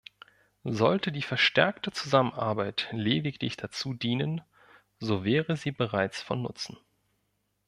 Sollte 0.63 1.11
die 1.11 1.21
verstärkte 1.21 1.91
Zusammenarbeit 1.91 2.87
lediglich 2.91 3.55
dazu 3.55 3.93
dienen, 3.93 4.41
so 4.99 5.23
wäre 5.23 5.55
sie 5.57 5.69
bereits 5.71 6.23
von 6.23 6.41
Nutzen. 6.41 6.79